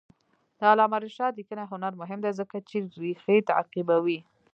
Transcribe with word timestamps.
د 0.57 0.59
علامه 0.71 0.97
رشاد 1.05 1.31
لیکنی 1.39 1.63
هنر 1.71 1.93
مهم 2.01 2.19
دی 2.25 2.31
ځکه 2.39 2.57
چې 2.69 2.77
ریښې 3.01 3.37
تعقیبوي. 3.49 4.19